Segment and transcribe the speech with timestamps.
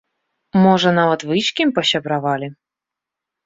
[0.63, 2.53] Можа, нават вы з кім пасябравалі?